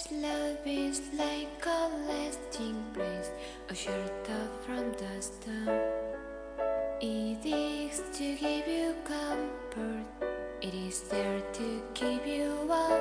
[0.00, 3.28] Perhaps love is like a lasting place,
[3.68, 5.68] a shelter from the storm.
[7.02, 10.06] It is to give you comfort,
[10.62, 13.00] it is there to keep you warm.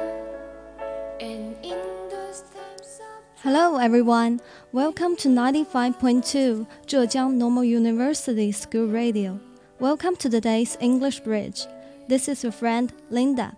[1.21, 1.79] And in
[2.11, 4.41] those times of Hello, everyone.
[4.73, 9.39] Welcome to 95.2 Zhejiang Normal University School Radio.
[9.79, 11.67] Welcome to today's English Bridge.
[12.09, 13.53] This is your friend Linda.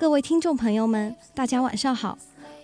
[0.00, 2.16] 各位听众朋友们，大家晚上好，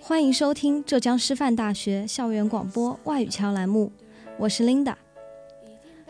[0.09, 3.91] 欢迎收听浙江师范大学校园广播外语桥栏目，
[4.39, 4.95] 我是 Linda。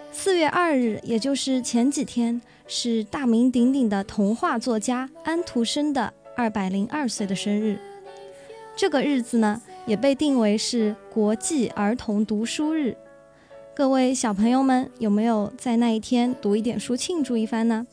[0.09, 7.77] 四月二日，也就是前几天，是大名鼎鼎的童话作家安徒生的二百零二岁的生日。
[8.73, 12.95] 这个日子呢，也被定为是国际儿童读书日。
[13.75, 17.85] 各位小朋友们，有没有在那一天读一点书庆祝一番呢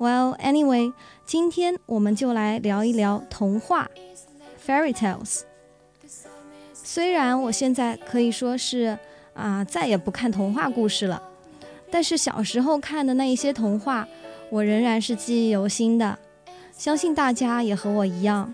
[0.00, 0.94] ？Well, anyway，
[1.26, 3.90] 今天我们就来聊一聊童话
[4.66, 5.42] （fairy tales）。
[6.72, 8.98] 虽然我现在可以说是
[9.34, 11.22] 啊再也不看童话故事了，
[11.90, 14.08] 但是小时候看的那一些童话，
[14.50, 16.18] 我仍然是记忆犹新的。
[16.72, 18.52] 相信大家也和我一样。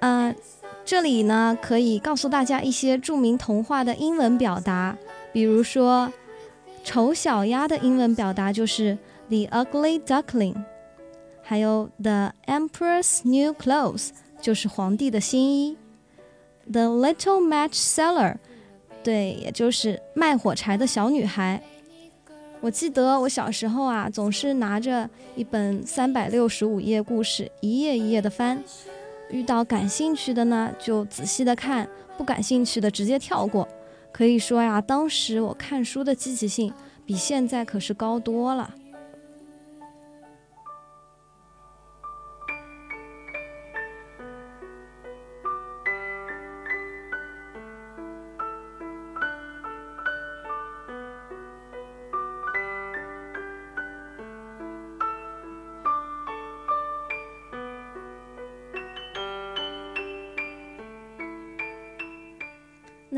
[0.00, 0.34] 嗯、
[0.84, 4.96] 这里呢可以告诉大家一些著名童话的英文表达，
[5.32, 6.12] 比如说
[6.84, 10.54] 丑小鸭的英文表达就是 The Ugly Duckling，
[11.42, 15.76] 还有 The Emperor's New Clothes 就是皇帝的新衣
[16.70, 18.36] ，The Little Match Seller，
[19.02, 21.62] 对，也就是卖火柴的小女孩。
[22.60, 28.62] 我记得我小时候啊，总是拿着一本三百六十五页故事，一页一页的翻。
[29.30, 31.84] 遇到感兴趣的呢，就仔细的看；
[32.16, 33.68] 不感兴趣的直接跳过。
[34.12, 36.72] 可以说呀，当时我看书的积极性
[37.04, 38.72] 比现在可是高多了。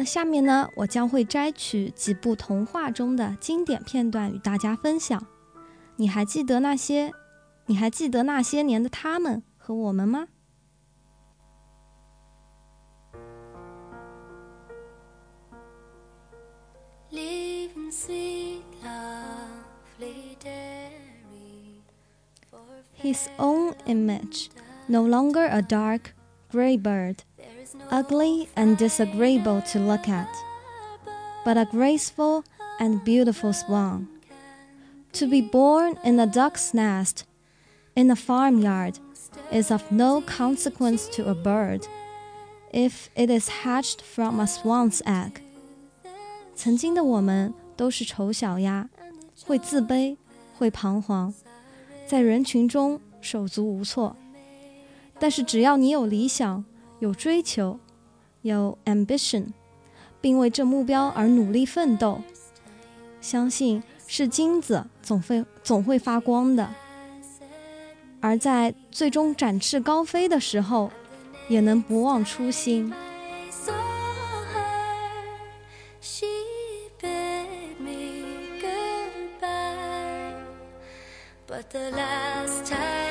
[0.08, 5.26] 下面呢，我将会摘取几部童话中的经典片段与大家分享。
[5.96, 7.12] 你还记得那些？
[7.68, 10.28] 你还记得那些年的他们和我们吗？
[17.12, 21.84] Live in sweet, lovely dairy.
[22.50, 22.60] For
[23.02, 24.50] His own image,
[24.88, 26.16] no longer a dark,
[26.52, 27.27] gray bird, there is no
[27.90, 30.30] ugly and disagreeable to look at,
[31.46, 32.44] but a graceful
[32.80, 34.08] and beautiful swan.
[35.14, 37.26] To be born in a duck's nest,
[37.96, 39.00] in a farmyard,
[39.52, 41.88] is of no consequence to a bird,
[42.72, 45.42] if it is hatched from a swan's egg.
[46.56, 48.90] 曾经的我们都是丑小鸭，
[49.46, 50.18] 会自卑，
[50.58, 51.34] 会彷徨，
[52.08, 54.16] 在人群中手足无措。
[55.20, 56.66] 但是只要你有理想，
[56.99, 57.79] 有追求，
[58.43, 59.47] 有 ambition，
[60.21, 62.21] 并为这目标而努力奋斗，
[63.21, 66.69] 相信是金子总会总会发光的。
[68.21, 70.91] 而在最终展翅高飞的时候，
[71.49, 72.93] 也能不忘初心。
[81.47, 83.08] But the last time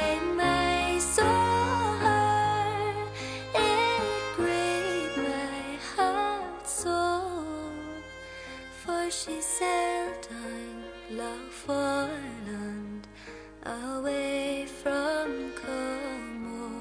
[8.87, 12.09] For she sailed on love for
[12.47, 13.05] land,
[13.65, 16.71] away from Como.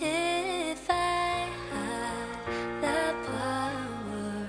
[0.00, 4.46] If I had the power,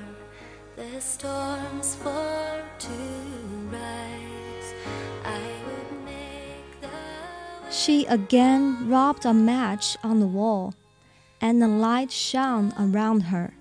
[0.78, 3.00] the storms for to
[3.70, 4.74] rise,
[5.26, 10.76] I would make the She again rubbed a match on the wall,
[11.42, 13.54] and a light shone around her.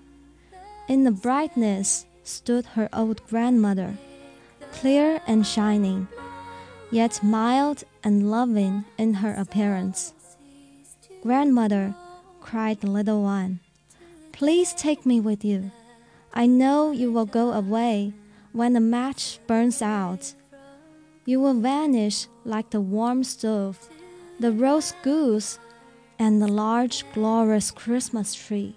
[0.86, 3.96] In the brightness stood her old grandmother,
[4.72, 6.08] clear and shining,
[6.90, 10.14] yet mild and loving in her appearance.
[11.22, 11.94] Grandmother,
[12.40, 13.60] cried the little one,
[14.32, 15.70] please take me with you.
[16.32, 18.12] I know you will go away
[18.52, 20.34] when the match burns out.
[21.24, 23.88] You will vanish like the warm stove,
[24.38, 25.58] the roast goose,
[26.18, 28.76] and the large, glorious Christmas tree.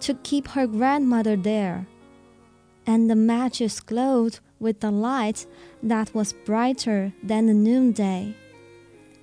[0.00, 1.86] to keep her grandmother there.
[2.86, 5.46] And the matches glowed with a light
[5.82, 8.34] that was brighter than the noonday.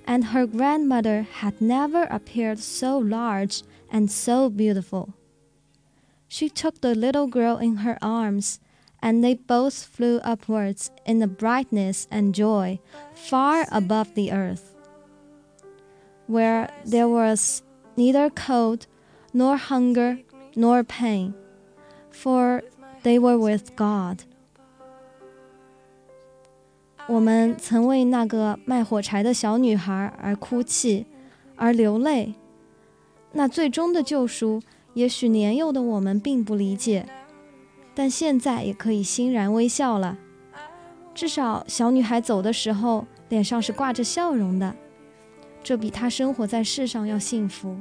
[0.06, 5.14] And her grandmother had never appeared so large and so beautiful.
[6.28, 8.60] She took the little girl in her arms,
[9.02, 12.80] and they both flew upwards in the brightness and joy
[13.14, 14.74] far above the earth,
[16.26, 17.62] where there was
[17.96, 18.86] neither cold,
[19.32, 20.18] nor hunger,
[20.56, 21.34] nor pain,
[22.10, 22.62] for
[23.02, 24.20] they were with God.
[27.06, 31.06] 我们曾为那个卖火柴的小女孩而哭泣，
[31.54, 32.34] 而流泪。
[33.32, 34.62] 那最终的救赎，
[34.94, 37.06] 也许年幼的我们并不理解，
[37.94, 40.18] 但现在也可以欣然微笑了。
[41.14, 44.74] 至少小女孩走的时候，脸上是挂着笑容的，
[45.62, 47.76] 这比她生活在世上要幸福。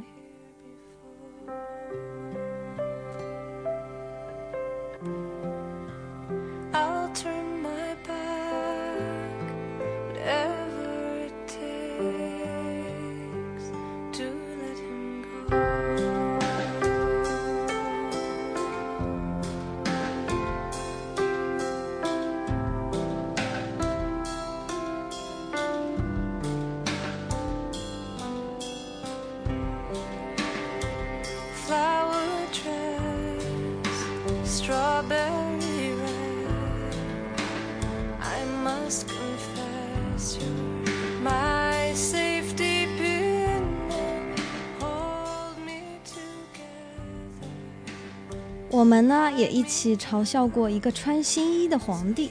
[48.85, 52.31] 们呢也一起嘲笑过一个穿新衣的皇帝。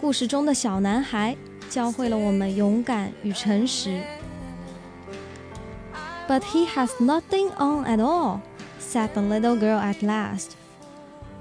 [0.00, 1.36] 故事中的小男孩
[1.70, 4.00] 教会了我们勇敢与诚实。
[6.28, 8.40] But he has nothing on at all,
[8.80, 10.50] said the little girl at last.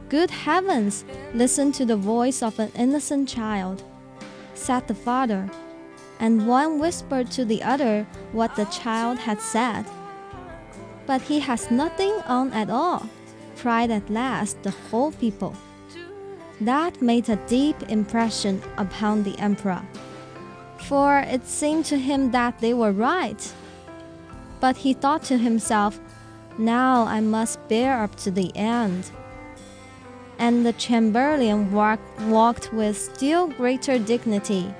[0.10, 1.04] Good heavens,
[1.34, 3.82] listen to the voice of an innocent child,
[4.54, 5.50] said the father.
[6.20, 9.86] And one whispered to the other what the child had said.
[11.08, 13.10] But he has nothing on at all
[13.57, 15.55] cried at last the whole people.
[16.61, 19.83] That made a deep impression upon the emperor,
[20.89, 23.53] for it seemed to him that they were right.
[24.61, 25.99] But he thought to himself,
[26.59, 29.11] Now I must bear up to the end.
[30.39, 34.75] And the Chamberlain walk, walked with still greater dignity,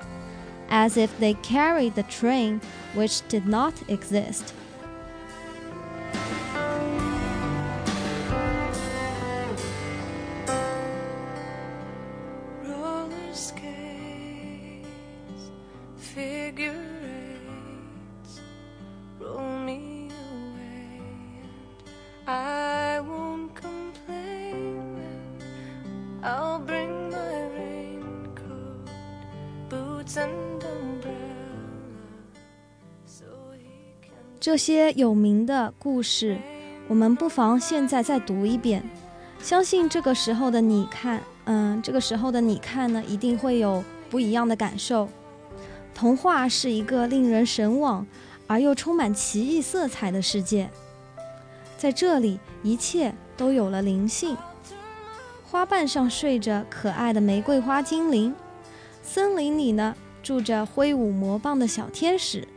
[0.69, 2.61] as if they carried the train
[2.93, 4.53] which did not exist.
[34.61, 36.37] 些有名的故事，
[36.87, 38.87] 我们不妨现在再读一遍。
[39.41, 45.09] 相信这个时候的你看，嗯，这个时候的你看呢，一定会有不一样的感受。
[45.95, 48.05] 童话是一个令人神往
[48.45, 50.69] 而又充满奇异色彩的世界，
[51.75, 54.37] 在这里，一切都有了灵性。
[55.43, 58.35] 花瓣上睡着可爱的玫瑰花精灵，
[59.01, 62.47] 森林里呢，住着挥舞魔棒的小天使。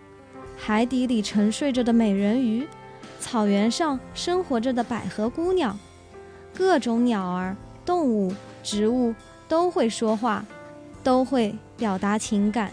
[0.66, 2.66] 海底里沉睡着的美人鱼，
[3.20, 5.78] 草原上生活着的百合姑娘，
[6.54, 7.54] 各种鸟儿、
[7.84, 9.14] 动物、植物
[9.46, 10.42] 都会说话，
[11.02, 12.72] 都会表达情感。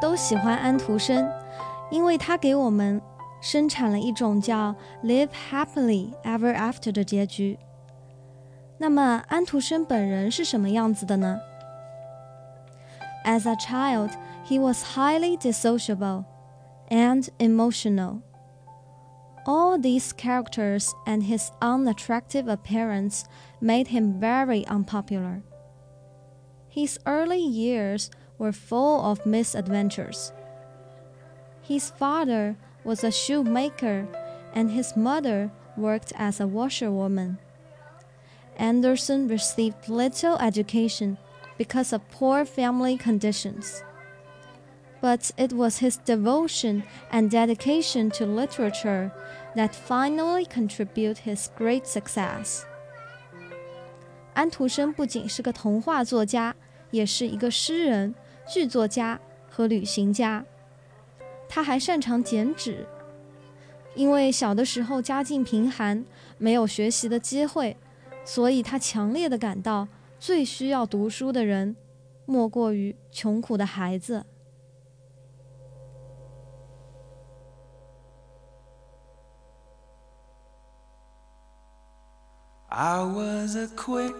[0.00, 1.30] 都喜欢安徒生，
[1.90, 3.00] 因为他给我们
[3.40, 7.58] 生产了一种叫 “live happily ever after” 的结局。
[8.78, 11.40] 那么，安徒生本人是什么样子的呢？
[13.24, 14.10] As a child,
[14.46, 16.24] he was highly dissociable
[16.88, 18.20] and emotional.
[19.46, 23.22] All these characters and his unattractive appearance
[23.60, 25.42] made him very unpopular.
[26.68, 28.10] His early years
[28.41, 30.33] were full of misadventures.
[31.61, 34.07] His father was a shoemaker,
[34.55, 37.37] and his mother worked as a washerwoman.
[38.57, 41.19] Andersen received little education
[41.59, 43.83] because of poor family conditions.
[45.01, 49.11] But it was his devotion and dedication to literature
[49.55, 52.65] that finally contributed his great success.
[54.33, 56.55] 安徒生不仅是个童话作家，
[56.89, 58.15] 也是一个诗人，
[58.51, 59.17] 剧作家
[59.49, 60.45] 和旅行家。
[61.47, 62.85] 他还擅长剪纸，
[63.95, 66.03] 因为小的时候家境贫寒，
[66.37, 67.77] 没有学习的机会，
[68.25, 69.87] 所以他强烈的感到
[70.19, 71.77] 最需要读书的人，
[72.25, 74.25] 莫过于穷苦的孩子。
[82.67, 84.15] I was a quick,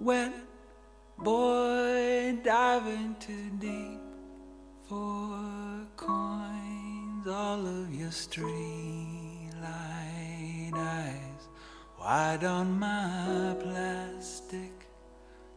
[0.00, 0.32] wet
[1.18, 4.00] boy diving too deep
[4.88, 7.26] for coins.
[7.26, 11.48] All of your street eyes
[11.98, 14.86] wide on my plastic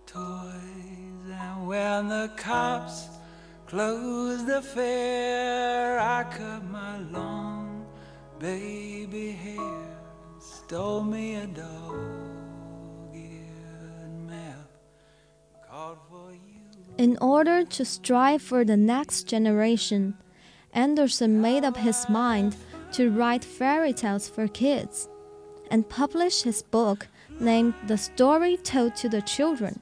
[0.07, 1.29] toys.
[1.31, 3.07] And when the cops
[3.67, 7.85] closed the fair, I cut my long
[8.39, 9.97] baby hair
[10.39, 12.28] stole me a dog-eared
[16.99, 20.15] In order to strive for the next generation,
[20.73, 22.57] Andersen made up his mind
[22.91, 25.07] to write fairy tales for kids
[25.71, 27.07] and publish his book
[27.39, 29.79] named The Story Told to the Children.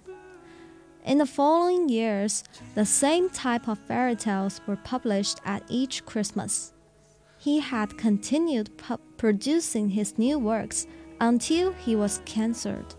[1.06, 2.44] In the following years,
[2.76, 6.72] the same type of fairy tales were published at each Christmas.
[7.40, 8.70] He had continued
[9.18, 10.86] producing his new works
[11.20, 12.96] until he was cancelled.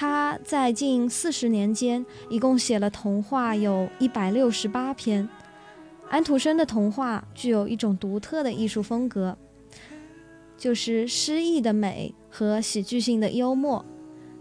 [0.00, 5.28] 他在近四十年间，一共写了童话有一百六十八篇。
[6.08, 9.36] 安徒生的童话具有一种独特的艺术风格，
[10.56, 13.84] 就是诗意的美和喜剧性的幽默，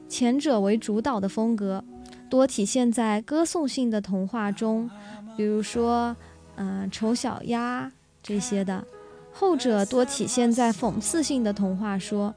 [0.07, 1.83] 前者为主导的风格，
[2.29, 4.87] 多体现在歌颂性的童话中，
[5.35, 6.15] 比如说，
[6.57, 8.83] 嗯、丑小鸭这些的；
[9.33, 12.35] 后者多体现在讽刺性的童话说，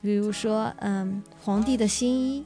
[0.00, 2.44] 比如说，嗯，皇帝的新衣。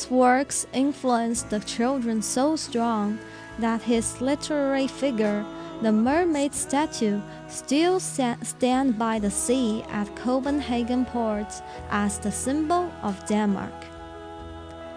[0.00, 3.18] His works influenced the children so strong
[3.58, 5.44] that his literary figure,
[5.82, 11.52] the mermaid statue, still sa- stand by the sea at Copenhagen port
[11.90, 13.74] as the symbol of Denmark.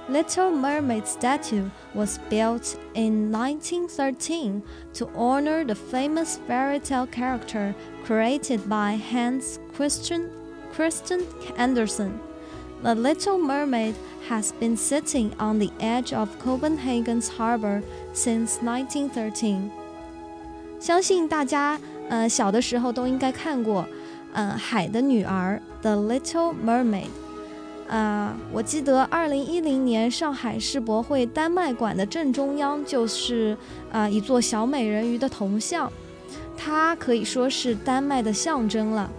[0.08, 8.70] Little Mermaid statue was built in 1913 to honor the famous fairy tale character created
[8.70, 10.32] by Hans Christian,
[10.72, 12.22] Christian Andersen.
[12.84, 13.96] The Little Mermaid
[14.30, 17.82] has been sitting on the edge of Copenhagen's harbor
[18.14, 19.70] since 1913.
[20.80, 23.86] 相信大家呃小的时候都应该看过，
[24.34, 27.08] 呃《海的女儿》The Little Mermaid。
[27.90, 33.56] 啊、我记得二零一零年上海世博会丹麦馆的正中央就是
[33.92, 35.92] 啊、一座小美人鱼的铜像，
[36.58, 39.12] 它可以说是丹麦的象征了。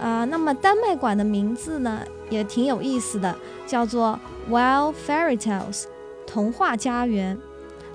[0.00, 3.34] 啊、那么丹麦馆的名字呢也挺有意思的，
[3.70, 4.18] 叫做
[4.50, 5.84] Wild Fairy Tales，
[6.26, 7.38] 童话家园。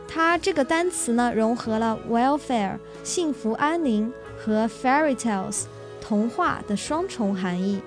[0.07, 5.63] 它这个单词呢，融合了 welfare 幸福安宁和 fairy tales
[5.99, 7.81] 童话的双重含义。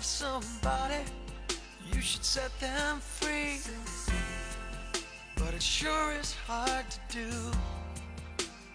[0.00, 1.00] love somebody,
[1.92, 3.58] you should set them free.
[5.36, 7.28] But it sure is hard to do.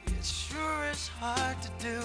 [0.08, 2.00] It sure is hard to do.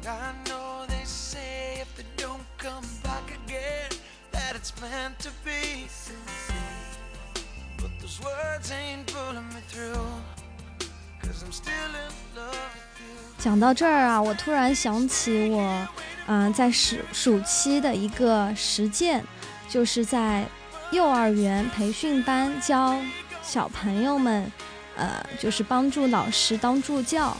[0.00, 3.90] And I know they say if they don't come back again,
[4.32, 5.88] that it's meant to be.
[7.76, 10.06] But those words ain't pulling me through.
[11.22, 13.34] Cause I'm still in love with you.
[13.38, 15.88] 讲到这儿啊，我突然想起我，
[16.27, 19.23] 嗯、在暑暑期的一个实践，
[19.67, 20.45] 就是在
[20.91, 22.95] 幼儿园培训班教
[23.41, 24.49] 小朋友们，
[24.95, 27.35] 呃，就是帮助老师当助教。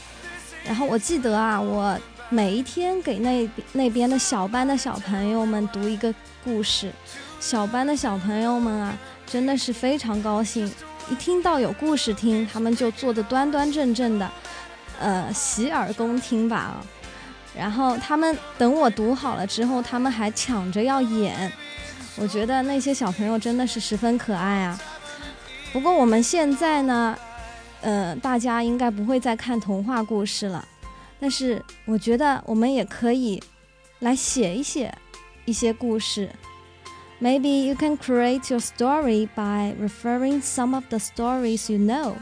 [0.66, 6.92] 然后我记得啊，我每一天给那那边的小班的小朋友们读一个故事，
[7.40, 10.70] 小班的小朋友们啊，真的是非常高兴，
[11.10, 14.30] 一听到有故事听，他们就坐得端端正正的。
[15.00, 16.76] 呃洗耳恭听吧。
[17.56, 21.52] 然后他们等我读好了之后，他们还抢着要演。
[22.16, 24.80] 我觉得那些小朋友真的是十分可爱啊。
[25.72, 27.16] 不过我们现在呢，
[27.80, 30.64] 呃，大家应该不会再看童话故事了。
[31.18, 33.42] 但是我觉得我们也可以
[34.00, 34.92] 来写一写
[35.44, 36.30] 一些故事。
[37.20, 42.16] Maybe you can create your story by referring some of the stories you know.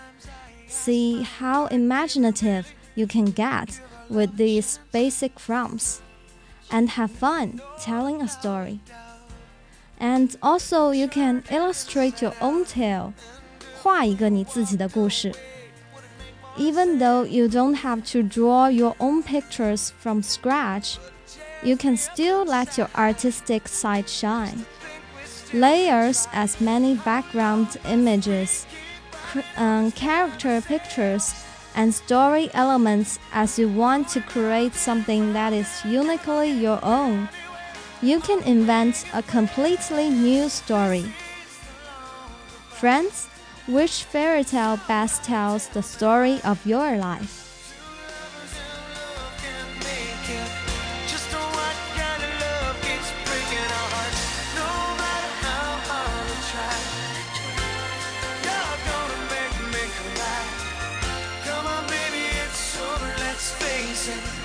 [0.68, 3.68] See how imaginative you can get
[4.11, 6.01] with these basic prompts
[6.71, 8.79] and have fun telling a story.
[9.99, 13.13] And also, you can illustrate your own tale.
[13.81, 15.33] 画一个你自己的故事.
[16.57, 20.97] Even though you don't have to draw your own pictures from scratch,
[21.63, 24.65] you can still let your artistic side shine.
[25.53, 28.65] Layers as many background images
[29.55, 31.33] um, character pictures
[31.74, 37.28] and story elements as you want to create something that is uniquely your own.
[38.00, 41.04] You can invent a completely new story.
[42.70, 43.28] Friends,
[43.68, 47.51] which fairy tale best tells the story of your life?
[64.04, 64.41] Face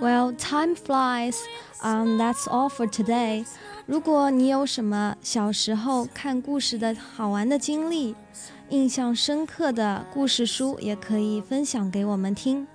[0.00, 1.36] Well, time flies.
[1.82, 3.44] Um, that's all for today.
[3.86, 8.14] 如果你有什么小时候看故事的好玩的经历，
[8.68, 12.66] 印象深刻的故事书，也可以分享给我们听。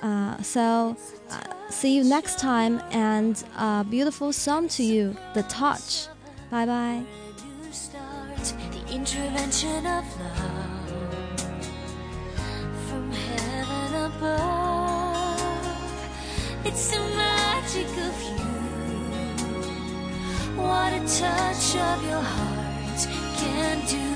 [0.00, 0.94] Uh, so,
[1.28, 6.06] uh, see you next time and a beautiful song to you, The Touch.
[6.50, 7.04] Bye bye.
[16.67, 18.39] It's the magic of you.
[20.57, 24.07] What a touch of your heart can do.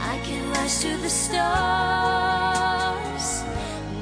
[0.00, 2.22] I can rise to the stars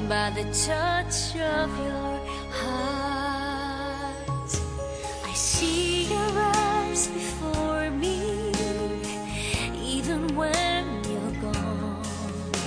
[0.07, 2.10] by the touch of your